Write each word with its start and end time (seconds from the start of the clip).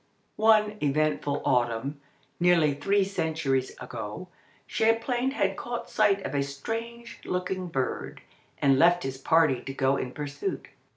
One 0.37 0.77
eventful 0.81 1.43
autumn, 1.45 2.01
nearly 2.39 2.73
three 2.73 3.03
centuries 3.03 3.75
ago, 3.79 4.29
Champlain 4.65 5.29
had 5.29 5.55
caught 5.55 5.91
sight 5.91 6.25
of 6.25 6.33
a 6.33 6.41
strange 6.41 7.19
looking 7.23 7.67
bird, 7.67 8.21
and 8.57 8.79
left 8.79 9.03
his 9.03 9.19
party 9.19 9.61
to 9.61 9.73
go 9.75 9.97
in 9.97 10.11
pursuit. 10.11 10.69